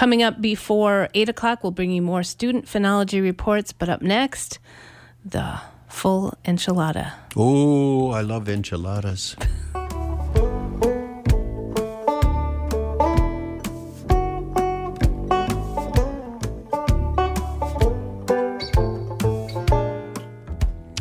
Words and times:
Coming 0.00 0.22
up 0.22 0.40
before 0.40 1.10
8 1.12 1.28
o'clock, 1.28 1.62
we'll 1.62 1.72
bring 1.72 1.90
you 1.90 2.00
more 2.00 2.22
student 2.22 2.64
phenology 2.64 3.22
reports. 3.22 3.74
But 3.74 3.90
up 3.90 4.00
next, 4.00 4.58
the 5.26 5.60
full 5.88 6.32
enchilada. 6.42 7.12
Oh, 7.36 8.10
I 8.10 8.22
love 8.22 8.48
enchiladas. 8.48 9.36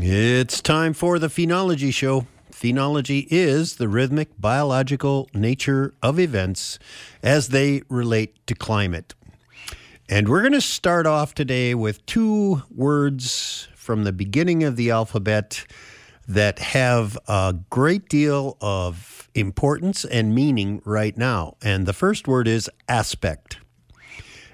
It's 0.02 0.62
time 0.62 0.92
for 0.92 1.20
the 1.20 1.30
Phenology 1.30 1.94
Show. 1.94 2.26
Phenology 2.60 3.26
is 3.30 3.78
the 3.78 3.88
rhythmic 3.88 4.28
biological 4.38 5.30
nature 5.34 5.94
of 6.04 6.20
events 6.20 6.78
as 7.24 7.50
they 7.50 7.84
relate 7.88 8.46
to 8.48 8.54
climate. 8.54 9.16
And 10.10 10.28
we're 10.28 10.42
going 10.42 10.52
to 10.52 10.60
start 10.60 11.08
off 11.08 11.34
today 11.34 11.74
with 11.74 12.06
two 12.06 12.64
words 12.70 13.70
from 13.76 14.04
the 14.04 14.12
beginning 14.12 14.66
of 14.66 14.76
the 14.76 14.92
alphabet 14.92 15.66
that 16.28 16.60
have 16.60 17.18
a 17.30 17.56
great 17.70 18.10
deal 18.10 18.58
of 18.60 19.30
importance 19.34 20.04
and 20.04 20.36
meaning 20.36 20.82
right 20.84 21.18
now. 21.18 21.56
And 21.62 21.86
the 21.86 21.94
first 21.94 22.28
word 22.28 22.46
is 22.46 22.70
aspect. 22.90 23.58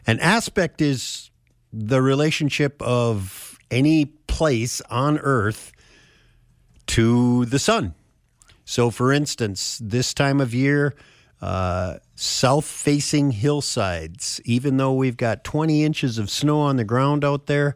An 0.05 0.19
aspect 0.19 0.79
is 0.79 1.31
the 1.73 2.03
relationship 2.03 2.79
of 2.83 3.57
any 3.71 4.05
place 4.05 4.79
on 4.91 5.17
Earth 5.17 5.71
to 6.95 7.43
the 7.43 7.59
sun. 7.59 7.93
So, 8.63 8.89
for 8.89 9.11
instance, 9.11 9.81
this 9.83 10.13
time 10.13 10.39
of 10.39 10.53
year, 10.53 10.95
uh, 11.41 11.97
south 12.15 12.63
facing 12.63 13.31
hillsides, 13.31 14.39
even 14.45 14.77
though 14.77 14.93
we've 14.93 15.17
got 15.17 15.43
20 15.43 15.83
inches 15.83 16.17
of 16.17 16.29
snow 16.29 16.61
on 16.61 16.77
the 16.77 16.85
ground 16.85 17.25
out 17.25 17.47
there, 17.47 17.75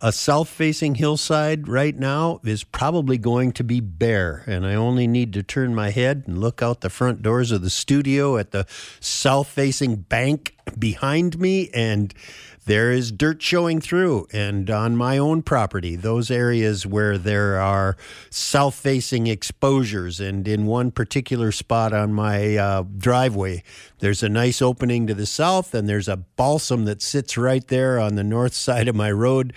a 0.00 0.10
south 0.10 0.48
facing 0.48 0.96
hillside 0.96 1.68
right 1.68 1.96
now 1.96 2.40
is 2.42 2.64
probably 2.64 3.18
going 3.18 3.52
to 3.52 3.62
be 3.62 3.78
bare. 3.78 4.42
And 4.48 4.66
I 4.66 4.74
only 4.74 5.06
need 5.06 5.32
to 5.34 5.44
turn 5.44 5.72
my 5.72 5.90
head 5.90 6.24
and 6.26 6.38
look 6.38 6.60
out 6.60 6.80
the 6.80 6.90
front 6.90 7.22
doors 7.22 7.52
of 7.52 7.62
the 7.62 7.70
studio 7.70 8.36
at 8.36 8.50
the 8.50 8.66
south 8.98 9.46
facing 9.46 9.94
bank 9.94 10.56
behind 10.76 11.38
me, 11.38 11.70
and 11.72 12.12
there 12.66 12.90
is 12.90 13.10
dirt 13.10 13.40
showing 13.40 13.80
through. 13.80 14.26
And 14.32 14.68
on 14.68 14.96
my 14.96 15.18
own 15.18 15.42
property, 15.42 15.96
those 15.96 16.30
areas 16.30 16.86
where 16.86 17.16
there 17.16 17.58
are 17.60 17.96
south 18.28 18.74
facing 18.74 19.26
exposures, 19.26 20.20
and 20.20 20.46
in 20.46 20.66
one 20.66 20.90
particular 20.90 21.52
spot 21.52 21.92
on 21.92 22.12
my 22.12 22.56
uh, 22.56 22.84
driveway, 22.98 23.62
there's 24.00 24.22
a 24.22 24.28
nice 24.28 24.60
opening 24.60 25.06
to 25.06 25.14
the 25.14 25.26
south, 25.26 25.74
and 25.74 25.88
there's 25.88 26.08
a 26.08 26.16
balsam 26.16 26.84
that 26.84 27.02
sits 27.02 27.38
right 27.38 27.66
there 27.68 27.98
on 27.98 28.16
the 28.16 28.24
north 28.24 28.54
side 28.54 28.88
of 28.88 28.94
my 28.94 29.10
road. 29.10 29.52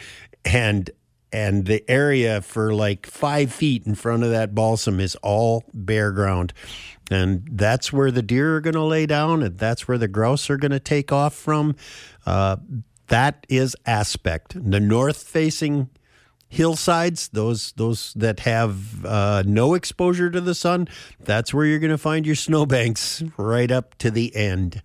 And 0.46 0.90
and 1.32 1.66
the 1.66 1.88
area 1.90 2.42
for 2.42 2.74
like 2.74 3.06
five 3.06 3.54
feet 3.54 3.86
in 3.86 3.94
front 3.94 4.24
of 4.24 4.32
that 4.32 4.56
balsam 4.56 5.00
is 5.00 5.16
all 5.18 5.64
bare 5.74 6.12
ground. 6.12 6.54
And 7.12 7.48
that's 7.52 7.92
where 7.94 8.12
the 8.12 8.22
deer 8.22 8.56
are 8.56 8.62
going 8.62 8.76
to 8.76 8.84
lay 8.84 9.06
down, 9.06 9.42
and 9.42 9.58
that's 9.58 9.88
where 9.88 9.98
the 9.98 10.08
grouse 10.08 10.50
are 10.50 10.58
going 10.58 10.72
to 10.72 10.80
take 10.80 11.12
off 11.12 11.34
from. 11.34 11.76
Uh, 12.26 12.58
that 13.10 13.46
is 13.50 13.76
aspect. 13.86 14.56
The 14.56 14.80
north 14.80 15.24
facing 15.24 15.90
hillsides, 16.48 17.30
those 17.30 17.74
those 17.74 18.14
that 18.16 18.42
have 18.42 19.06
uh, 19.06 19.44
no 19.46 19.76
exposure 19.76 20.30
to 20.32 20.42
the 20.42 20.56
sun, 20.56 20.88
that's 21.20 21.54
where 21.54 21.66
you're 21.66 21.80
going 21.80 21.92
to 21.92 21.98
find 21.98 22.26
your 22.26 22.36
snowbanks 22.36 23.24
right 23.38 23.72
up 23.72 23.96
to 24.00 24.10
the 24.10 24.36
end. 24.36 24.82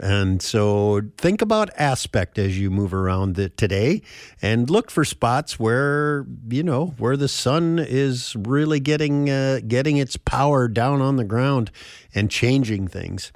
And 0.00 0.42
so 0.42 1.02
think 1.18 1.40
about 1.40 1.70
aspect 1.78 2.36
as 2.36 2.58
you 2.58 2.68
move 2.70 2.92
around 2.92 3.36
the, 3.36 3.48
today 3.48 4.02
and 4.42 4.68
look 4.68 4.90
for 4.90 5.04
spots 5.04 5.58
where, 5.60 6.26
you 6.48 6.64
know, 6.64 6.94
where 6.98 7.16
the 7.16 7.28
sun 7.28 7.78
is 7.78 8.34
really 8.36 8.80
getting 8.80 9.30
uh, 9.30 9.60
getting 9.66 9.96
its 9.98 10.16
power 10.16 10.66
down 10.66 11.00
on 11.00 11.16
the 11.16 11.24
ground 11.24 11.70
and 12.12 12.28
changing 12.28 12.88
things. 12.88 13.30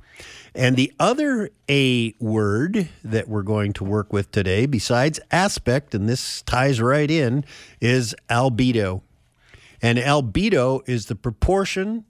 And 0.52 0.74
the 0.74 0.92
other 0.98 1.50
A 1.70 2.14
word 2.18 2.88
that 3.04 3.28
we're 3.28 3.42
going 3.42 3.72
to 3.74 3.84
work 3.84 4.12
with 4.12 4.32
today, 4.32 4.66
besides 4.66 5.20
aspect, 5.30 5.94
and 5.94 6.08
this 6.08 6.42
ties 6.42 6.80
right 6.80 7.10
in, 7.10 7.44
is 7.80 8.16
albedo. 8.28 9.02
And 9.80 9.97
albedo 9.98 10.80
is 10.88 11.06
the 11.06 11.14
proportion 11.14 12.04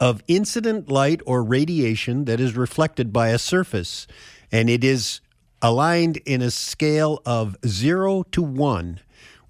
of 0.00 0.22
incident 0.28 0.90
light 0.90 1.20
or 1.26 1.42
radiation 1.42 2.24
that 2.26 2.40
is 2.40 2.56
reflected 2.56 3.12
by 3.12 3.28
a 3.28 3.38
surface. 3.38 4.06
And 4.52 4.70
it 4.70 4.84
is 4.84 5.20
aligned 5.60 6.18
in 6.18 6.40
a 6.40 6.50
scale 6.50 7.20
of 7.26 7.56
zero 7.66 8.22
to 8.32 8.42
one, 8.42 9.00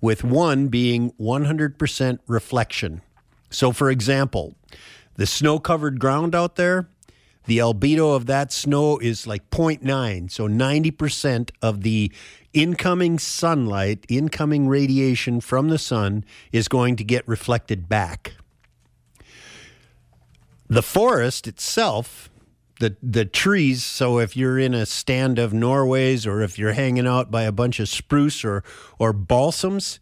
with 0.00 0.24
one 0.24 0.68
being 0.68 1.12
100% 1.20 2.18
reflection. 2.26 3.02
So, 3.50 3.72
for 3.72 3.90
example, 3.90 4.54
the 5.16 5.26
snow 5.26 5.58
covered 5.58 5.98
ground 5.98 6.34
out 6.34 6.56
there, 6.56 6.88
the 7.46 7.58
albedo 7.58 8.14
of 8.14 8.26
that 8.26 8.52
snow 8.52 8.98
is 8.98 9.26
like 9.26 9.48
0.9. 9.50 10.30
So 10.30 10.46
90% 10.46 11.50
of 11.62 11.82
the 11.82 12.12
incoming 12.52 13.18
sunlight, 13.18 14.04
incoming 14.08 14.68
radiation 14.68 15.40
from 15.40 15.68
the 15.68 15.78
sun 15.78 16.24
is 16.52 16.68
going 16.68 16.96
to 16.96 17.04
get 17.04 17.26
reflected 17.26 17.88
back. 17.88 18.34
The 20.68 20.82
forest 20.82 21.46
itself, 21.46 22.30
the 22.78 22.96
the 23.02 23.24
trees, 23.24 23.84
so 23.84 24.18
if 24.18 24.36
you're 24.36 24.58
in 24.58 24.74
a 24.74 24.86
stand 24.86 25.38
of 25.38 25.52
Norways 25.52 26.26
or 26.26 26.42
if 26.42 26.58
you're 26.58 26.72
hanging 26.72 27.06
out 27.06 27.30
by 27.30 27.42
a 27.42 27.52
bunch 27.52 27.80
of 27.80 27.88
spruce 27.88 28.44
or 28.44 28.62
or 28.98 29.12
balsams, 29.12 29.98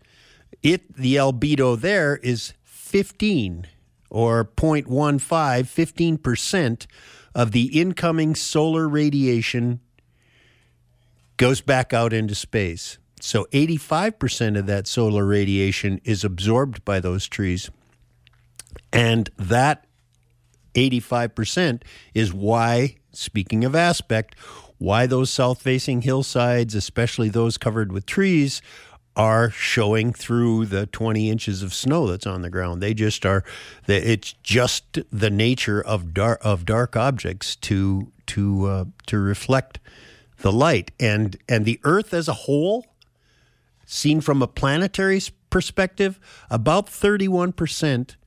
it 0.62 0.96
the 0.96 1.16
albedo 1.16 1.78
there 1.78 2.16
is 2.16 2.54
15 2.64 3.66
or 4.10 4.44
0.15, 4.44 5.18
15% 5.18 6.86
of 7.34 7.52
the 7.52 7.78
incoming 7.78 8.34
solar 8.34 8.88
radiation 8.88 9.80
goes 11.36 11.60
back 11.60 11.92
out 11.92 12.12
into 12.12 12.34
space. 12.34 12.98
So 13.20 13.46
85% 13.52 14.58
of 14.58 14.66
that 14.66 14.86
solar 14.86 15.24
radiation 15.24 16.00
is 16.04 16.24
absorbed 16.24 16.84
by 16.84 17.00
those 17.00 17.26
trees. 17.26 17.70
And 18.92 19.28
that 19.36 19.85
85% 20.76 21.82
is 22.14 22.32
why, 22.32 22.96
speaking 23.12 23.64
of 23.64 23.74
aspect, 23.74 24.36
why 24.78 25.06
those 25.06 25.30
south 25.30 25.62
facing 25.62 26.02
hillsides, 26.02 26.74
especially 26.74 27.30
those 27.30 27.56
covered 27.56 27.92
with 27.92 28.04
trees, 28.06 28.60
are 29.16 29.48
showing 29.50 30.12
through 30.12 30.66
the 30.66 30.86
20 30.86 31.30
inches 31.30 31.62
of 31.62 31.72
snow 31.72 32.06
that's 32.06 32.26
on 32.26 32.42
the 32.42 32.50
ground. 32.50 32.82
They 32.82 32.92
just 32.92 33.24
are. 33.24 33.42
It's 33.88 34.34
just 34.42 34.98
the 35.10 35.30
nature 35.30 35.80
of 35.80 36.12
dark 36.12 36.38
of 36.44 36.66
dark 36.66 36.96
objects 36.96 37.56
to 37.56 38.12
to 38.26 38.66
uh, 38.66 38.84
to 39.06 39.18
reflect 39.18 39.80
the 40.38 40.52
light 40.52 40.90
and 41.00 41.38
and 41.48 41.64
the 41.64 41.80
Earth 41.82 42.12
as 42.12 42.28
a 42.28 42.34
whole, 42.34 42.86
seen 43.86 44.20
from 44.20 44.42
a 44.42 44.46
planetary 44.46 45.22
perspective, 45.48 46.20
about 46.50 46.86
31 46.86 47.52
percent 47.52 48.16
uh, 48.16 48.25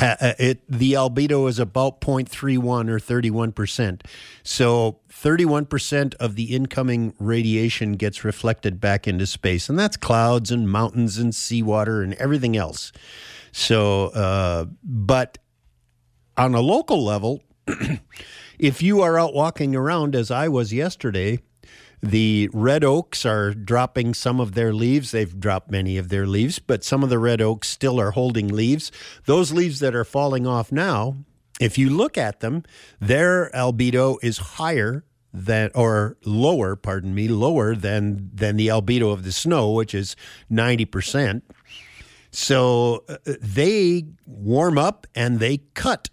it 0.00 0.62
the 0.68 0.92
albedo 0.94 1.48
is 1.48 1.58
about 1.58 2.00
0.31 2.00 2.88
or 2.88 2.98
31 2.98 3.52
percent. 3.52 4.04
So 4.42 5.00
31 5.08 5.66
percent 5.66 6.14
of 6.14 6.36
the 6.36 6.54
incoming 6.54 7.14
radiation 7.18 7.92
gets 7.92 8.24
reflected 8.24 8.80
back 8.80 9.06
into 9.06 9.26
space, 9.26 9.68
and 9.68 9.78
that's 9.78 9.96
clouds 9.96 10.50
and 10.50 10.68
mountains 10.68 11.18
and 11.18 11.34
seawater 11.34 12.02
and 12.02 12.14
everything 12.14 12.56
else. 12.56 12.92
So, 13.52 14.06
uh, 14.08 14.66
but 14.82 15.38
on 16.36 16.54
a 16.54 16.60
local 16.60 17.04
level, 17.04 17.42
if 18.58 18.82
you 18.82 19.02
are 19.02 19.18
out 19.18 19.34
walking 19.34 19.76
around 19.76 20.16
as 20.16 20.30
I 20.30 20.48
was 20.48 20.72
yesterday 20.72 21.40
the 22.02 22.50
red 22.52 22.82
oaks 22.82 23.24
are 23.24 23.54
dropping 23.54 24.14
some 24.14 24.40
of 24.40 24.54
their 24.54 24.72
leaves. 24.72 25.12
They've 25.12 25.38
dropped 25.38 25.70
many 25.70 25.96
of 25.96 26.08
their 26.08 26.26
leaves, 26.26 26.58
but 26.58 26.82
some 26.82 27.04
of 27.04 27.10
the 27.10 27.18
red 27.18 27.40
oaks 27.40 27.68
still 27.68 28.00
are 28.00 28.10
holding 28.10 28.48
leaves. 28.48 28.90
Those 29.26 29.52
leaves 29.52 29.78
that 29.80 29.94
are 29.94 30.04
falling 30.04 30.46
off 30.46 30.72
now, 30.72 31.16
if 31.60 31.78
you 31.78 31.88
look 31.90 32.18
at 32.18 32.40
them, 32.40 32.64
their 33.00 33.50
albedo 33.54 34.16
is 34.20 34.38
higher 34.38 35.04
than 35.32 35.70
or 35.74 36.16
lower, 36.24 36.74
pardon 36.74 37.14
me, 37.14 37.28
lower 37.28 37.74
than 37.76 38.30
than 38.34 38.56
the 38.56 38.66
albedo 38.68 39.12
of 39.12 39.22
the 39.22 39.32
snow, 39.32 39.70
which 39.70 39.94
is 39.94 40.16
90%. 40.50 41.42
So 42.32 43.04
uh, 43.08 43.16
they 43.40 44.06
warm 44.26 44.76
up 44.76 45.06
and 45.14 45.38
they 45.38 45.58
cut 45.74 46.10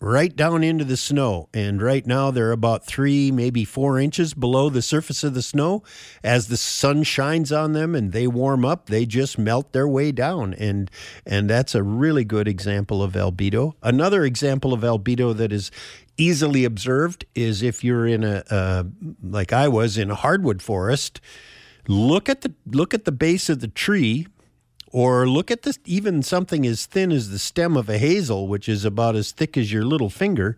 right 0.00 0.34
down 0.34 0.62
into 0.62 0.84
the 0.84 0.96
snow. 0.96 1.48
And 1.52 1.82
right 1.82 2.06
now 2.06 2.30
they're 2.30 2.52
about 2.52 2.86
three, 2.86 3.30
maybe 3.30 3.64
four 3.64 3.98
inches 3.98 4.34
below 4.34 4.70
the 4.70 4.82
surface 4.82 5.24
of 5.24 5.34
the 5.34 5.42
snow. 5.42 5.82
As 6.22 6.48
the 6.48 6.56
sun 6.56 7.02
shines 7.02 7.50
on 7.52 7.72
them 7.72 7.94
and 7.94 8.12
they 8.12 8.26
warm 8.26 8.64
up, 8.64 8.86
they 8.86 9.06
just 9.06 9.38
melt 9.38 9.72
their 9.72 9.88
way 9.88 10.12
down. 10.12 10.54
And 10.54 10.90
and 11.26 11.48
that's 11.50 11.74
a 11.74 11.82
really 11.82 12.24
good 12.24 12.48
example 12.48 13.02
of 13.02 13.12
albedo. 13.12 13.74
Another 13.82 14.24
example 14.24 14.72
of 14.72 14.80
albedo 14.80 15.36
that 15.36 15.52
is 15.52 15.70
easily 16.16 16.64
observed 16.64 17.24
is 17.34 17.62
if 17.62 17.82
you're 17.82 18.06
in 18.06 18.24
a 18.24 18.44
uh, 18.50 18.84
like 19.22 19.52
I 19.52 19.68
was 19.68 19.98
in 19.98 20.10
a 20.10 20.16
hardwood 20.16 20.62
forest, 20.62 21.20
look 21.86 22.28
at 22.28 22.42
the 22.42 22.52
look 22.66 22.94
at 22.94 23.04
the 23.04 23.12
base 23.12 23.48
of 23.48 23.60
the 23.60 23.68
tree 23.68 24.26
or 24.92 25.28
look 25.28 25.50
at 25.50 25.62
this 25.62 25.78
even 25.84 26.22
something 26.22 26.66
as 26.66 26.86
thin 26.86 27.12
as 27.12 27.30
the 27.30 27.38
stem 27.38 27.76
of 27.76 27.88
a 27.88 27.98
hazel 27.98 28.48
which 28.48 28.68
is 28.68 28.84
about 28.84 29.16
as 29.16 29.32
thick 29.32 29.56
as 29.56 29.72
your 29.72 29.84
little 29.84 30.10
finger 30.10 30.56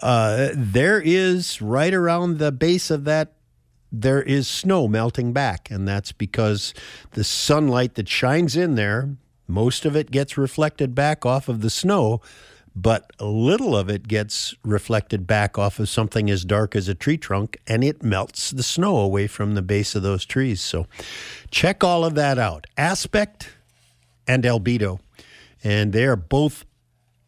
uh, 0.00 0.48
there 0.54 1.00
is 1.04 1.60
right 1.60 1.92
around 1.92 2.38
the 2.38 2.50
base 2.50 2.90
of 2.90 3.04
that 3.04 3.32
there 3.92 4.22
is 4.22 4.48
snow 4.48 4.88
melting 4.88 5.34
back. 5.34 5.70
And 5.70 5.86
that's 5.86 6.12
because 6.12 6.72
the 7.10 7.24
sunlight 7.24 7.94
that 7.96 8.08
shines 8.08 8.56
in 8.56 8.74
there 8.74 9.16
most 9.48 9.84
of 9.84 9.94
it 9.94 10.10
gets 10.10 10.38
reflected 10.38 10.94
back 10.94 11.26
off 11.26 11.48
of 11.48 11.60
the 11.60 11.68
snow 11.68 12.22
but 12.74 13.10
a 13.18 13.26
little 13.26 13.76
of 13.76 13.88
it 13.88 14.08
gets 14.08 14.54
reflected 14.64 15.26
back 15.26 15.58
off 15.58 15.78
of 15.78 15.88
something 15.88 16.30
as 16.30 16.44
dark 16.44 16.74
as 16.74 16.88
a 16.88 16.94
tree 16.94 17.18
trunk 17.18 17.58
and 17.66 17.84
it 17.84 18.02
melts 18.02 18.50
the 18.50 18.62
snow 18.62 18.96
away 18.96 19.26
from 19.26 19.54
the 19.54 19.62
base 19.62 19.94
of 19.94 20.02
those 20.02 20.24
trees. 20.24 20.60
So 20.60 20.86
check 21.50 21.84
all 21.84 22.04
of 22.04 22.14
that 22.14 22.38
out 22.38 22.66
aspect 22.76 23.50
and 24.26 24.44
albedo. 24.44 25.00
And 25.64 25.92
they 25.92 26.04
are 26.04 26.16
both 26.16 26.64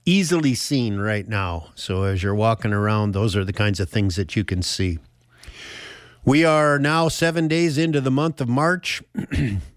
easily 0.07 0.55
seen 0.55 0.99
right 0.99 1.29
now. 1.29 1.69
So 1.75 2.05
as 2.05 2.23
you're 2.23 2.35
walking 2.35 2.73
around, 2.73 3.13
those 3.13 3.37
are 3.37 3.45
the 3.45 3.53
kinds 3.53 3.81
of 3.81 3.89
things 3.89 4.17
that 4.17 4.37
you 4.37 4.45
can 4.45 4.63
see. 4.63 4.99
We 6.25 6.45
are 6.45 6.79
now 6.79 7.09
seven 7.09 7.49
days 7.49 7.77
into 7.77 8.01
the 8.01 8.11
month 8.11 8.41
of 8.41 8.49
March. 8.49 9.03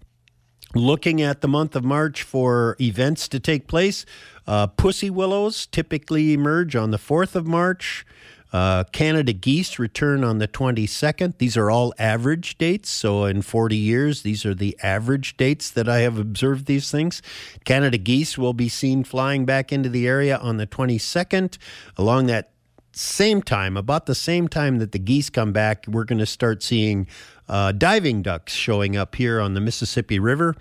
looking 0.78 1.20
at 1.20 1.40
the 1.40 1.48
month 1.48 1.76
of 1.76 1.84
March 1.84 2.22
for 2.22 2.76
events 2.80 3.28
to 3.28 3.40
take 3.40 3.66
place. 3.66 4.06
Uh, 4.46 4.66
pussy 4.66 5.10
willows 5.10 5.66
typically 5.66 6.32
emerge 6.32 6.74
on 6.74 6.90
the 6.90 6.98
4th 6.98 7.34
of 7.34 7.46
March. 7.46 8.06
Uh, 8.50 8.84
Canada 8.84 9.32
geese 9.34 9.78
return 9.78 10.24
on 10.24 10.38
the 10.38 10.48
22nd. 10.48 11.36
These 11.36 11.56
are 11.56 11.70
all 11.70 11.92
average 11.98 12.56
dates. 12.56 12.88
So, 12.88 13.24
in 13.24 13.42
40 13.42 13.76
years, 13.76 14.22
these 14.22 14.46
are 14.46 14.54
the 14.54 14.78
average 14.82 15.36
dates 15.36 15.70
that 15.70 15.88
I 15.88 15.98
have 15.98 16.18
observed 16.18 16.64
these 16.64 16.90
things. 16.90 17.20
Canada 17.64 17.98
geese 17.98 18.38
will 18.38 18.54
be 18.54 18.70
seen 18.70 19.04
flying 19.04 19.44
back 19.44 19.70
into 19.70 19.90
the 19.90 20.06
area 20.06 20.38
on 20.38 20.56
the 20.56 20.66
22nd. 20.66 21.58
Along 21.98 22.26
that 22.26 22.52
same 22.98 23.42
time, 23.42 23.76
about 23.76 24.06
the 24.06 24.14
same 24.14 24.48
time 24.48 24.78
that 24.78 24.92
the 24.92 24.98
geese 24.98 25.30
come 25.30 25.52
back, 25.52 25.84
we're 25.86 26.04
going 26.04 26.18
to 26.18 26.26
start 26.26 26.62
seeing 26.62 27.06
uh, 27.48 27.72
diving 27.72 28.22
ducks 28.22 28.52
showing 28.52 28.96
up 28.96 29.14
here 29.14 29.40
on 29.40 29.54
the 29.54 29.60
Mississippi 29.60 30.18
River, 30.18 30.54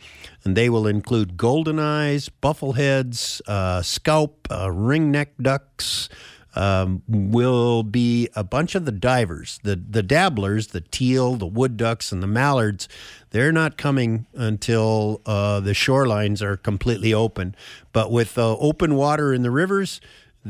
and 0.44 0.56
they 0.56 0.70
will 0.70 0.88
include 0.88 1.36
golden 1.36 1.80
eyes, 1.80 2.30
buffleheads, 2.30 3.42
uh, 3.48 3.82
scaup, 3.82 4.48
uh, 4.50 4.68
ringneck 4.68 5.30
ducks. 5.42 6.10
Um, 6.56 7.04
will 7.08 7.84
be 7.84 8.30
a 8.36 8.44
bunch 8.44 8.74
of 8.74 8.86
the 8.86 8.92
divers, 8.92 9.60
the 9.62 9.76
the 9.76 10.02
dabblers, 10.02 10.68
the 10.68 10.82
teal, 10.82 11.36
the 11.36 11.46
wood 11.46 11.78
ducks, 11.78 12.12
and 12.12 12.24
the 12.24 12.28
mallards. 12.28 12.90
They're 13.30 13.52
not 13.52 13.78
coming 13.78 14.26
until 14.34 15.22
uh, 15.28 15.60
the 15.60 15.74
shorelines 15.74 16.42
are 16.42 16.58
completely 16.58 17.14
open. 17.14 17.54
But 17.94 18.12
with 18.12 18.40
uh, 18.40 18.58
open 18.58 18.96
water 18.96 19.36
in 19.36 19.44
the 19.44 19.52
rivers, 19.52 20.02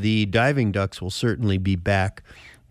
the 0.02 0.26
diving 0.26 0.72
ducks 0.72 1.02
will 1.02 1.12
certainly 1.12 1.58
be 1.58 1.76
back. 1.76 2.24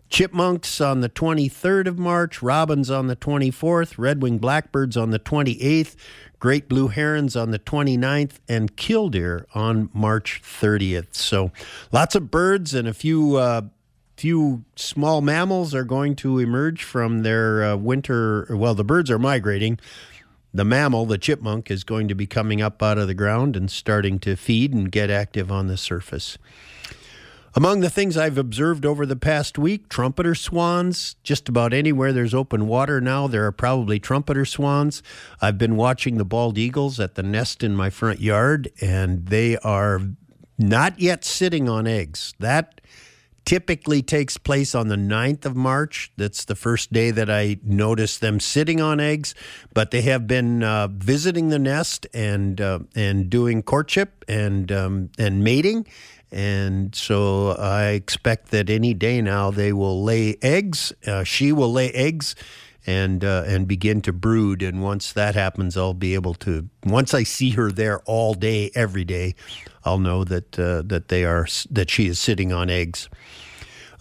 Chipmunks 0.09 0.79
on 0.79 1.01
the 1.01 1.09
23rd 1.09 1.87
of 1.87 1.99
March, 1.99 2.41
robins 2.41 2.89
on 2.89 3.07
the 3.07 3.15
24th, 3.15 3.97
red 3.97 4.21
winged 4.21 4.39
blackbirds 4.39 4.95
on 4.95 5.11
the 5.11 5.19
28th, 5.19 5.95
great 6.39 6.69
blue 6.69 6.87
herons 6.87 7.35
on 7.35 7.51
the 7.51 7.59
29th, 7.59 8.39
and 8.47 8.77
killdeer 8.77 9.45
on 9.53 9.89
March 9.93 10.41
30th. 10.43 11.13
So 11.13 11.51
lots 11.91 12.15
of 12.15 12.31
birds 12.31 12.73
and 12.73 12.87
a 12.87 12.93
few. 12.93 13.35
Uh, 13.35 13.61
few 14.15 14.63
small 14.75 15.21
mammals 15.21 15.75
are 15.75 15.83
going 15.83 16.15
to 16.15 16.39
emerge 16.39 16.83
from 16.83 17.21
their 17.21 17.63
uh, 17.63 17.75
winter. 17.75 18.47
Well, 18.49 18.73
the 18.73 18.83
birds 18.83 19.11
are 19.11 19.19
migrating. 19.19 19.77
The 20.51 20.65
mammal, 20.65 21.05
the 21.05 21.19
chipmunk, 21.19 21.69
is 21.69 21.83
going 21.83 22.07
to 22.07 22.15
be 22.15 22.25
coming 22.25 22.59
up 22.59 22.81
out 22.81 22.97
of 22.97 23.05
the 23.05 23.13
ground 23.13 23.55
and 23.55 23.69
starting 23.69 24.17
to 24.19 24.35
feed 24.35 24.73
and 24.73 24.91
get 24.91 25.11
active 25.11 25.51
on 25.51 25.67
the 25.67 25.77
surface. 25.77 26.39
Among 27.57 27.79
the 27.79 27.89
things 27.89 28.17
I've 28.17 28.37
observed 28.37 28.85
over 28.85 29.03
the 29.03 29.15
past 29.15 29.57
week, 29.57 29.89
trumpeter 29.89 30.35
swans. 30.35 31.15
Just 31.23 31.49
about 31.49 31.73
anywhere 31.73 32.13
there's 32.13 32.35
open 32.35 32.67
water 32.67 33.01
now, 33.01 33.25
there 33.25 33.47
are 33.47 33.51
probably 33.51 33.99
trumpeter 33.99 34.45
swans. 34.45 35.01
I've 35.41 35.57
been 35.57 35.75
watching 35.75 36.19
the 36.19 36.23
bald 36.23 36.59
eagles 36.59 36.99
at 36.99 37.15
the 37.15 37.23
nest 37.23 37.63
in 37.63 37.75
my 37.75 37.89
front 37.89 38.19
yard, 38.19 38.69
and 38.79 39.25
they 39.25 39.57
are 39.57 40.01
not 40.59 40.99
yet 40.99 41.25
sitting 41.25 41.67
on 41.67 41.87
eggs. 41.87 42.35
That 42.37 42.79
typically 43.43 44.03
takes 44.03 44.37
place 44.37 44.75
on 44.75 44.89
the 44.89 44.95
9th 44.95 45.45
of 45.45 45.55
March. 45.55 46.11
That's 46.17 46.45
the 46.45 46.53
first 46.53 46.93
day 46.93 47.09
that 47.11 47.29
I 47.29 47.57
notice 47.63 48.19
them 48.19 48.39
sitting 48.39 48.81
on 48.81 48.99
eggs, 48.99 49.33
but 49.73 49.89
they 49.89 50.01
have 50.01 50.27
been 50.27 50.61
uh, 50.61 50.89
visiting 50.91 51.47
the 51.47 51.57
nest 51.57 52.05
and 52.13 52.61
uh, 52.61 52.79
and 52.93 53.29
doing 53.29 53.63
courtship 53.63 54.25
and 54.27 54.71
um, 54.71 55.09
and 55.17 55.43
mating 55.43 55.87
and 56.31 56.93
so 56.93 57.51
I 57.51 57.89
expect 57.89 58.51
that 58.51 58.69
any 58.69 58.93
day 58.93 59.21
now 59.21 59.51
they 59.51 59.71
will 59.71 60.03
lay 60.03 60.37
eggs. 60.41 60.91
Uh, 61.05 61.23
she 61.23 61.51
will 61.51 61.71
lay 61.71 61.91
eggs 61.91 62.35
and 62.85 63.23
uh, 63.23 63.43
and 63.45 63.67
begin 63.67 64.01
to 64.01 64.13
brood. 64.13 64.63
And 64.63 64.81
once 64.81 65.13
that 65.13 65.35
happens, 65.35 65.77
I'll 65.77 65.93
be 65.93 66.13
able 66.15 66.33
to. 66.35 66.69
Once 66.85 67.13
I 67.13 67.23
see 67.23 67.51
her 67.51 67.71
there 67.71 67.99
all 68.05 68.33
day, 68.33 68.71
every 68.73 69.03
day, 69.03 69.35
I'll 69.83 69.99
know 69.99 70.23
that 70.23 70.57
uh, 70.57 70.81
that 70.85 71.09
they 71.09 71.25
are 71.25 71.47
that 71.69 71.89
she 71.89 72.07
is 72.07 72.17
sitting 72.17 72.51
on 72.51 72.69
eggs. 72.69 73.09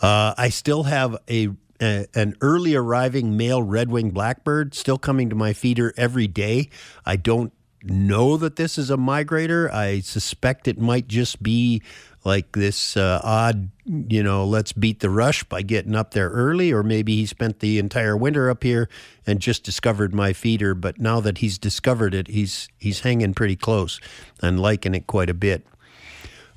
Uh, 0.00 0.34
I 0.36 0.50
still 0.50 0.84
have 0.84 1.16
a, 1.28 1.48
a, 1.80 2.06
an 2.14 2.36
early 2.42 2.74
arriving 2.74 3.36
male 3.36 3.62
red-winged 3.62 4.12
blackbird 4.12 4.74
still 4.74 4.98
coming 4.98 5.30
to 5.30 5.36
my 5.36 5.54
feeder 5.54 5.94
every 5.96 6.26
day. 6.26 6.68
I 7.06 7.16
don't 7.16 7.52
know 7.90 8.36
that 8.36 8.56
this 8.56 8.78
is 8.78 8.90
a 8.90 8.96
migrator. 8.96 9.72
I 9.72 10.00
suspect 10.00 10.68
it 10.68 10.78
might 10.78 11.08
just 11.08 11.42
be 11.42 11.82
like 12.24 12.52
this 12.52 12.96
uh, 12.96 13.20
odd, 13.22 13.70
you 13.84 14.20
know, 14.22 14.44
let's 14.44 14.72
beat 14.72 14.98
the 14.98 15.08
rush 15.08 15.44
by 15.44 15.62
getting 15.62 15.94
up 15.94 16.10
there 16.10 16.28
early, 16.30 16.72
or 16.72 16.82
maybe 16.82 17.14
he 17.14 17.24
spent 17.24 17.60
the 17.60 17.78
entire 17.78 18.16
winter 18.16 18.50
up 18.50 18.64
here 18.64 18.88
and 19.26 19.38
just 19.38 19.62
discovered 19.62 20.12
my 20.12 20.32
feeder. 20.32 20.74
But 20.74 20.98
now 20.98 21.20
that 21.20 21.38
he's 21.38 21.56
discovered 21.56 22.14
it, 22.14 22.26
he's 22.26 22.68
he's 22.78 23.00
hanging 23.00 23.32
pretty 23.32 23.54
close 23.54 24.00
and 24.42 24.58
liking 24.60 24.94
it 24.94 25.06
quite 25.06 25.30
a 25.30 25.34
bit. 25.34 25.64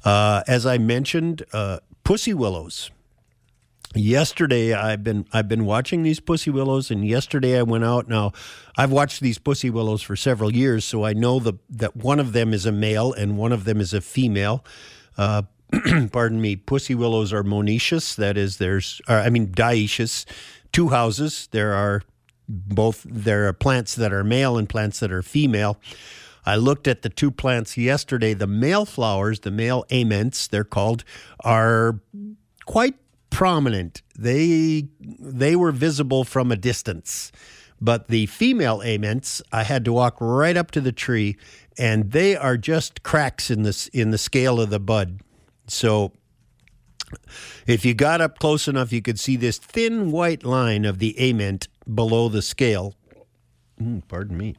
Uh, 0.04 0.42
as 0.48 0.66
I 0.66 0.80
mentioned, 0.80 1.46
uh, 1.54 1.80
pussy 2.04 2.34
willows. 2.34 2.90
Yesterday, 3.96 4.74
I've 4.74 5.04
been 5.04 5.26
I've 5.34 5.48
been 5.48 5.66
watching 5.66 6.04
these 6.04 6.20
pussy 6.20 6.52
willows, 6.52 6.92
and 6.92 7.04
yesterday 7.08 7.58
I 7.58 7.64
went 7.64 7.84
out. 7.84 8.08
Now, 8.08 8.34
I've 8.78 8.92
watched 8.92 9.20
these 9.20 9.40
pussy 9.40 9.72
willows 9.72 10.04
for 10.04 10.16
several 10.16 10.54
years, 10.54 10.86
so 10.86 11.04
I 11.04 11.14
know 11.14 11.40
the, 11.40 11.54
that 11.72 11.96
one 11.96 12.20
of 12.20 12.34
them 12.34 12.54
is 12.54 12.68
a 12.68 12.72
male 12.72 13.14
and 13.14 13.36
one 13.36 13.52
of 13.52 13.66
them 13.66 13.82
is 13.82 13.94
a 13.94 14.02
female. 14.02 14.64
Uh, 15.18 15.42
pardon 16.12 16.40
me, 16.40 16.56
pussy 16.56 16.94
willows 16.94 17.34
are 17.34 17.44
monoecious. 17.44 18.16
That 18.16 18.38
is, 18.38 18.58
there's, 18.58 19.02
uh, 19.08 19.24
I 19.26 19.30
mean, 19.30 19.48
dioecious. 19.48 20.26
Two 20.72 20.90
houses. 20.90 21.50
There 21.52 21.74
are 21.74 22.04
both, 22.48 23.04
there 23.10 23.48
are 23.48 23.54
plants 23.54 23.96
that 23.96 24.14
are 24.14 24.24
male 24.24 24.56
and 24.58 24.70
plants 24.70 25.00
that 25.00 25.12
are 25.12 25.24
female. 25.24 25.80
I 26.46 26.56
looked 26.56 26.88
at 26.88 27.02
the 27.02 27.10
two 27.10 27.32
plants 27.32 27.76
yesterday. 27.76 28.34
The 28.36 28.48
male 28.48 28.86
flowers, 28.86 29.42
the 29.42 29.52
male 29.52 29.84
aments, 29.92 30.48
they're 30.48 30.64
called, 30.64 31.04
are 31.42 32.00
quite 32.66 32.96
prominent. 33.30 34.02
They 34.18 34.88
they 35.00 35.56
were 35.56 35.72
visible 35.72 36.24
from 36.24 36.52
a 36.52 36.56
distance. 36.56 37.32
But 37.82 38.10
the 38.10 38.26
female 38.26 38.82
aments, 38.82 39.42
I 39.52 39.64
had 39.64 39.86
to 39.86 39.94
walk 39.94 40.18
right 40.20 40.58
up 40.58 40.72
to 40.72 40.82
the 40.82 40.92
tree, 40.92 41.38
and 41.78 42.12
they 42.12 42.36
are 42.36 42.58
just 42.58 43.04
cracks 43.04 43.50
in 43.50 43.64
the 43.64 43.90
in 43.94 44.12
the 44.12 44.18
scale 44.18 44.60
of 44.60 44.70
the 44.70 44.80
bud. 44.80 45.22
So 45.68 46.12
if 47.66 47.86
you 47.86 47.94
got 47.94 48.22
up 48.22 48.40
close 48.40 48.68
enough, 48.68 48.92
you 48.92 49.02
could 49.02 49.20
see 49.20 49.36
this 49.36 49.58
thin 49.58 50.12
white 50.12 50.44
line 50.44 50.86
of 50.86 51.00
the 51.00 51.16
ament 51.18 51.68
below 51.94 52.30
the 52.30 52.42
scale. 52.42 52.96
Mm, 53.82 54.06
pardon 54.08 54.38
me, 54.38 54.56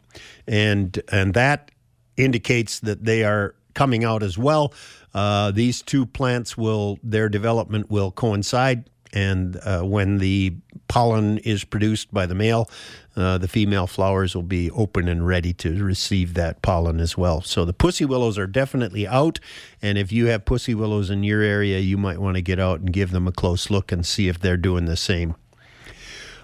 and 0.46 1.00
and 1.12 1.34
that 1.34 1.70
indicates 2.16 2.80
that 2.80 3.04
they 3.04 3.22
are 3.22 3.54
coming 3.74 4.04
out 4.04 4.22
as 4.22 4.38
well. 4.38 4.72
Uh, 5.14 5.50
these 5.50 5.82
two 5.82 6.06
plants 6.06 6.56
will 6.56 6.98
their 7.02 7.28
development 7.28 7.90
will 7.90 8.10
coincide 8.10 8.88
and 9.12 9.56
uh, 9.64 9.82
when 9.82 10.18
the 10.18 10.54
pollen 10.88 11.38
is 11.38 11.64
produced 11.64 12.12
by 12.12 12.26
the 12.26 12.34
male, 12.34 12.70
uh, 13.16 13.38
the 13.38 13.48
female 13.48 13.86
flowers 13.86 14.34
will 14.34 14.42
be 14.42 14.70
open 14.70 15.08
and 15.08 15.26
ready 15.26 15.52
to 15.54 15.82
receive 15.82 16.34
that 16.34 16.62
pollen 16.62 17.00
as 17.00 17.16
well. 17.16 17.40
So 17.40 17.64
the 17.64 17.72
pussy 17.72 18.04
willows 18.04 18.38
are 18.38 18.46
definitely 18.46 19.06
out. 19.06 19.40
And 19.82 19.98
if 19.98 20.12
you 20.12 20.26
have 20.26 20.44
pussy 20.44 20.74
willows 20.74 21.10
in 21.10 21.24
your 21.24 21.42
area, 21.42 21.80
you 21.80 21.98
might 21.98 22.20
want 22.20 22.36
to 22.36 22.42
get 22.42 22.60
out 22.60 22.80
and 22.80 22.92
give 22.92 23.10
them 23.10 23.26
a 23.26 23.32
close 23.32 23.70
look 23.70 23.90
and 23.90 24.06
see 24.06 24.28
if 24.28 24.38
they're 24.38 24.56
doing 24.56 24.84
the 24.84 24.96
same. 24.96 25.34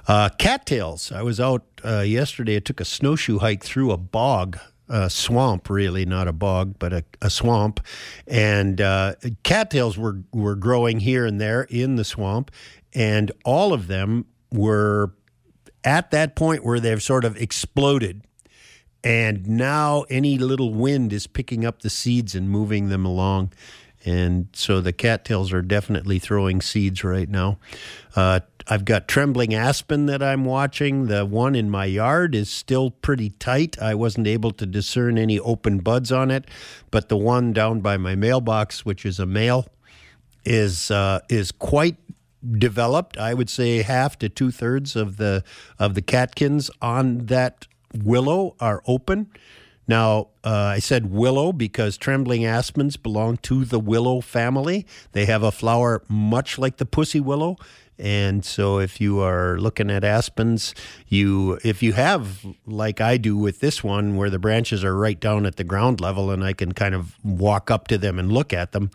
Uh, 0.09 0.29
cattails. 0.39 1.11
I 1.11 1.23
was 1.23 1.41
out 1.41 1.65
uh, 1.85 2.01
yesterday. 2.01 2.57
I 2.57 2.61
took 2.61 2.81
a 2.81 2.85
snowshoe 2.85 3.39
hike 3.39 3.65
through 3.65 3.91
a 3.91 3.97
bog 3.97 4.59
a 4.89 5.11
swamp, 5.11 5.69
really, 5.69 6.05
not 6.07 6.29
a 6.29 6.33
bog, 6.33 6.77
but 6.79 6.93
a, 6.93 7.05
a 7.21 7.31
swamp. 7.31 7.81
And 8.27 8.81
uh, 8.81 9.15
cattails 9.43 9.99
were, 9.99 10.21
were 10.33 10.55
growing 10.55 11.01
here 11.01 11.27
and 11.27 11.41
there 11.41 11.63
in 11.63 11.97
the 11.97 12.05
swamp, 12.05 12.51
and 12.95 13.33
all 13.45 13.73
of 13.73 13.87
them 13.89 14.27
were 14.53 15.13
at 15.85 16.11
that 16.11 16.37
point 16.37 16.65
where 16.65 16.81
they've 16.81 17.03
sort 17.03 17.25
of 17.25 17.37
exploded. 17.37 18.23
And 19.05 19.47
now 19.47 20.05
any 20.11 20.37
little 20.37 20.75
wind 20.75 21.13
is 21.13 21.27
picking 21.29 21.65
up 21.65 21.83
the 21.83 21.91
seeds 21.91 22.35
and 22.35 22.51
moving 22.51 22.89
them 22.89 23.05
along. 23.05 23.53
And 24.05 24.49
so 24.53 24.81
the 24.81 24.93
cattails 24.93 25.53
are 25.53 25.63
definitely 25.63 26.19
throwing 26.19 26.61
seeds 26.61 27.05
right 27.05 27.29
now. 27.29 27.59
Uh, 28.15 28.41
I've 28.69 28.85
got 28.85 29.07
trembling 29.07 29.55
aspen 29.55 30.07
that 30.07 30.23
I'm 30.23 30.45
watching. 30.45 31.07
The 31.07 31.25
one 31.25 31.55
in 31.55 31.71
my 31.71 31.85
yard 31.85 32.35
is 32.35 32.51
still 32.51 32.91
pretty 32.91 33.31
tight. 33.31 33.81
I 33.81 33.95
wasn't 33.95 34.27
able 34.27 34.51
to 34.53 34.67
discern 34.67 35.19
any 35.19 35.39
open 35.39 35.79
buds 35.79 36.11
on 36.11 36.33
it, 36.33 36.47
but 36.91 37.09
the 37.09 37.17
one 37.17 37.53
down 37.53 37.81
by 37.81 37.97
my 37.97 38.17
mailbox, 38.17 38.85
which 38.85 39.07
is 39.07 39.21
a 39.21 39.27
male, 39.27 39.67
is 40.45 40.91
uh, 40.91 41.21
is 41.29 41.53
quite 41.53 41.97
developed. 42.59 43.17
I 43.19 43.35
would 43.35 43.51
say 43.51 43.83
half 43.83 44.19
to 44.19 44.29
two 44.29 44.51
thirds 44.51 44.97
of 44.97 45.17
the 45.17 45.45
of 45.79 45.95
the 45.95 46.03
catkins 46.03 46.71
on 46.83 47.27
that 47.27 47.69
willow 47.95 48.57
are 48.59 48.83
open. 48.87 49.31
Now, 49.89 50.29
uh, 50.45 50.51
I 50.51 50.79
said 50.81 51.11
willow 51.13 51.53
because 51.53 51.97
trembling 51.97 52.45
aspens 52.45 52.97
belong 52.97 53.37
to 53.39 53.65
the 53.65 53.79
willow 53.79 54.21
family. 54.21 54.87
They 55.13 55.27
have 55.27 55.43
a 55.43 55.53
flower 55.53 56.03
much 56.09 56.59
like 56.59 56.79
the 56.79 56.87
pussy 56.87 57.21
willow. 57.21 57.57
And 57.99 58.45
so 58.45 58.79
if 58.79 59.01
you 59.01 59.21
are 59.21 59.59
looking 59.59 59.91
at 59.91 60.05
aspens, 60.05 60.75
you 61.09 61.59
if 61.65 61.83
you 61.83 61.95
have 61.95 62.45
like 62.67 63.01
I 63.01 63.17
do 63.17 63.37
with 63.39 63.61
this 63.61 63.83
one 63.83 64.17
where 64.17 64.29
the 64.29 64.39
branches 64.39 64.85
are 64.85 64.95
right 64.95 65.19
down 65.19 65.47
at 65.47 65.57
the 65.57 65.65
ground 65.65 66.01
level 66.01 66.31
and 66.31 66.45
I 66.45 66.53
can 66.53 66.73
kind 66.73 66.95
of 66.95 67.17
walk 67.25 67.71
up 67.71 67.89
to 67.89 67.97
them 67.97 68.19
and 68.19 68.31
look 68.31 68.53
at 68.53 68.73
them, 68.73 68.91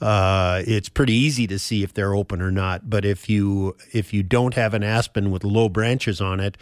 uh, 0.00 0.62
it's 0.64 0.88
pretty 0.88 1.14
easy 1.14 1.48
to 1.48 1.58
see 1.58 1.82
if 1.82 1.92
they're 1.92 2.14
open 2.14 2.40
or 2.40 2.52
not. 2.52 2.88
But 2.88 3.04
if 3.04 3.28
you 3.28 3.76
if 3.92 4.14
you 4.14 4.22
don't 4.22 4.54
have 4.54 4.74
an 4.74 4.84
aspen 4.84 5.32
with 5.32 5.42
low 5.42 5.68
branches 5.68 6.20
on 6.20 6.38
it, 6.38 6.56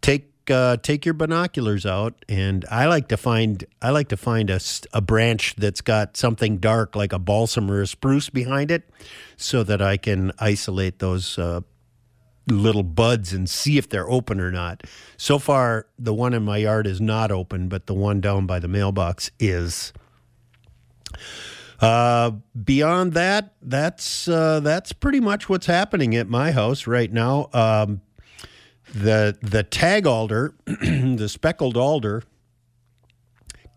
take 0.00 0.39
uh, 0.50 0.76
take 0.76 1.04
your 1.04 1.14
binoculars 1.14 1.86
out, 1.86 2.24
and 2.28 2.64
I 2.70 2.86
like 2.86 3.08
to 3.08 3.16
find 3.16 3.64
I 3.80 3.90
like 3.90 4.08
to 4.08 4.16
find 4.16 4.50
a, 4.50 4.60
a 4.92 5.00
branch 5.00 5.54
that's 5.56 5.80
got 5.80 6.16
something 6.16 6.58
dark 6.58 6.96
like 6.96 7.12
a 7.12 7.18
balsam 7.18 7.70
or 7.70 7.82
a 7.82 7.86
spruce 7.86 8.28
behind 8.28 8.70
it, 8.70 8.88
so 9.36 9.62
that 9.62 9.80
I 9.80 9.96
can 9.96 10.32
isolate 10.38 10.98
those 10.98 11.38
uh, 11.38 11.60
little 12.46 12.82
buds 12.82 13.32
and 13.32 13.48
see 13.48 13.78
if 13.78 13.88
they're 13.88 14.10
open 14.10 14.40
or 14.40 14.50
not. 14.50 14.82
So 15.16 15.38
far, 15.38 15.86
the 15.98 16.14
one 16.14 16.34
in 16.34 16.44
my 16.44 16.58
yard 16.58 16.86
is 16.86 17.00
not 17.00 17.30
open, 17.30 17.68
but 17.68 17.86
the 17.86 17.94
one 17.94 18.20
down 18.20 18.46
by 18.46 18.58
the 18.58 18.68
mailbox 18.68 19.30
is. 19.38 19.92
Uh, 21.80 22.32
beyond 22.62 23.14
that, 23.14 23.54
that's 23.62 24.28
uh, 24.28 24.60
that's 24.60 24.92
pretty 24.92 25.20
much 25.20 25.48
what's 25.48 25.66
happening 25.66 26.14
at 26.14 26.28
my 26.28 26.50
house 26.50 26.86
right 26.86 27.10
now. 27.10 27.48
Um, 27.54 28.02
the 28.94 29.36
the 29.40 29.62
tag 29.62 30.06
alder, 30.06 30.54
the 30.66 31.28
speckled 31.28 31.76
alder, 31.76 32.22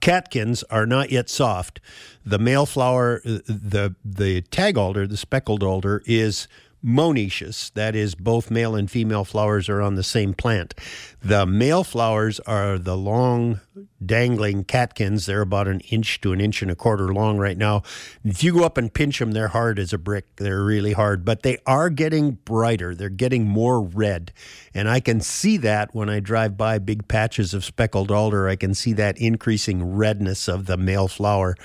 catkins 0.02 0.64
are 0.70 0.86
not 0.86 1.12
yet 1.12 1.30
soft. 1.30 1.80
The 2.26 2.40
male 2.40 2.66
flower, 2.66 3.22
the 3.24 3.96
the 4.04 4.42
tag 4.42 4.78
alder, 4.78 5.08
the 5.08 5.18
speckled 5.18 5.64
alder, 5.64 6.02
is 6.06 6.48
monoecious. 6.84 7.72
That 7.74 7.96
is, 7.96 8.14
both 8.16 8.52
male 8.52 8.76
and 8.76 8.92
female 8.92 9.24
flowers 9.24 9.70
are 9.70 9.82
on 9.82 9.96
the 9.96 10.04
same 10.04 10.34
plant. 10.34 10.76
The 11.22 11.46
male 11.46 11.84
flowers 11.84 12.40
are 12.42 12.78
the 12.78 12.98
long, 12.98 13.62
dangling 14.06 14.66
catkins. 14.66 15.26
They're 15.26 15.42
about 15.42 15.68
an 15.70 15.80
inch 15.82 16.20
to 16.22 16.34
an 16.34 16.42
inch 16.42 16.62
and 16.62 16.70
a 16.70 16.76
quarter 16.76 17.14
long 17.14 17.38
right 17.38 17.58
now. 17.58 17.84
If 18.26 18.44
you 18.44 18.54
go 18.54 18.66
up 18.66 18.78
and 18.78 18.94
pinch 18.94 19.20
them, 19.20 19.32
they're 19.32 19.48
hard 19.48 19.80
as 19.80 19.94
a 19.94 19.98
brick. 19.98 20.36
They're 20.36 20.64
really 20.64 20.94
hard, 20.94 21.24
but 21.24 21.44
they 21.44 21.58
are 21.66 21.90
getting 21.90 22.32
brighter. 22.32 22.94
They're 22.94 23.10
getting 23.10 23.48
more 23.48 23.82
red. 23.82 24.34
And 24.74 24.90
I 24.90 25.00
can 25.00 25.22
see 25.22 25.56
that 25.58 25.96
when 25.96 26.10
I 26.10 26.20
drive 26.20 26.58
by 26.58 26.80
big 26.80 27.08
patches 27.08 27.54
of 27.54 27.64
speckled 27.64 28.12
alder. 28.12 28.50
I 28.50 28.58
can 28.58 28.74
see 28.74 28.94
that 28.94 29.18
increasing 29.18 29.96
redness 29.96 30.50
of 30.50 30.66
the 30.66 30.78
male 30.78 31.08
flower. 31.08 31.56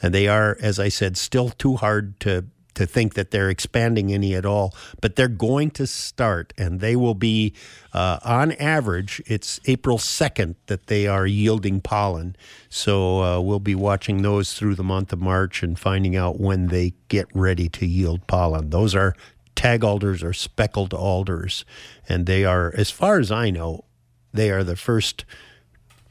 And 0.00 0.14
they 0.14 0.28
are, 0.28 0.56
as 0.60 0.78
I 0.78 0.88
said, 0.88 1.16
still 1.16 1.50
too 1.50 1.76
hard 1.76 2.18
to 2.20 2.46
to 2.76 2.86
think 2.86 3.14
that 3.14 3.30
they're 3.30 3.50
expanding 3.50 4.12
any 4.12 4.34
at 4.34 4.46
all, 4.46 4.74
but 5.00 5.16
they're 5.16 5.28
going 5.28 5.70
to 5.72 5.86
start, 5.86 6.52
and 6.56 6.80
they 6.80 6.94
will 6.94 7.14
be, 7.14 7.52
uh, 7.92 8.18
on 8.22 8.52
average, 8.52 9.20
it's 9.26 9.58
April 9.66 9.98
2nd 9.98 10.54
that 10.66 10.86
they 10.86 11.06
are 11.06 11.26
yielding 11.26 11.80
pollen. 11.80 12.36
So 12.68 13.22
uh, 13.22 13.40
we'll 13.40 13.60
be 13.60 13.74
watching 13.74 14.22
those 14.22 14.54
through 14.54 14.76
the 14.76 14.84
month 14.84 15.12
of 15.12 15.20
March 15.20 15.62
and 15.62 15.78
finding 15.78 16.16
out 16.16 16.38
when 16.38 16.68
they 16.68 16.92
get 17.08 17.26
ready 17.34 17.68
to 17.70 17.86
yield 17.86 18.26
pollen. 18.26 18.70
Those 18.70 18.94
are 18.94 19.14
tag 19.54 19.82
alders 19.82 20.22
or 20.22 20.32
speckled 20.32 20.92
alders, 20.92 21.64
and 22.08 22.26
they 22.26 22.44
are, 22.44 22.72
as 22.76 22.90
far 22.90 23.18
as 23.18 23.32
I 23.32 23.50
know, 23.50 23.84
they 24.32 24.50
are 24.50 24.62
the 24.62 24.76
first 24.76 25.24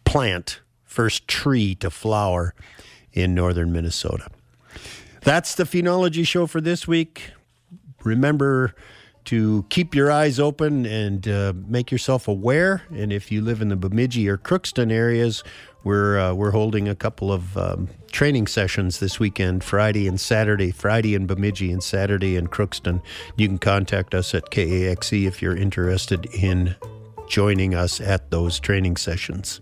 plant, 0.04 0.62
first 0.84 1.28
tree 1.28 1.76
to 1.76 1.92
flower 1.92 2.56
in 3.14 3.36
northern 3.36 3.72
Minnesota. 3.72 4.30
That's 5.26 5.56
the 5.56 5.64
Phenology 5.64 6.26
Show 6.26 6.46
for 6.46 6.62
this 6.62 6.88
week. 6.88 7.32
Remember 8.04 8.76
to 9.24 9.66
keep 9.70 9.96
your 9.96 10.12
eyes 10.12 10.40
open 10.40 10.86
and 10.86 11.28
uh, 11.28 11.52
make 11.68 11.92
yourself 11.92 12.28
aware. 12.28 12.84
And 12.94 13.12
if 13.12 13.32
you 13.32 13.42
live 13.42 13.60
in 13.60 13.70
the 13.70 13.76
Bemidji 13.76 14.30
or 14.30 14.38
Crookston 14.38 14.92
areas, 14.92 15.44
we're 15.84 16.20
uh, 16.20 16.36
we're 16.36 16.52
holding 16.52 16.88
a 16.88 16.94
couple 16.94 17.34
of 17.34 17.58
um, 17.58 17.90
training 18.12 18.46
sessions 18.46 19.00
this 19.00 19.20
weekend, 19.20 19.64
Friday 19.64 20.08
and 20.08 20.22
Saturday. 20.22 20.70
Friday 20.70 21.16
in 21.16 21.26
Bemidji 21.26 21.72
and 21.72 21.82
Saturday 21.84 22.36
in 22.36 22.46
Crookston. 22.46 23.02
You 23.36 23.48
can 23.48 23.58
contact 23.58 24.14
us 24.14 24.36
at 24.36 24.52
KAXE 24.52 25.26
if 25.26 25.42
you're 25.42 25.58
interested 25.58 26.28
in 26.36 26.76
joining 27.28 27.74
us 27.74 28.00
at 28.00 28.30
those 28.30 28.60
training 28.60 28.98
sessions. 28.98 29.60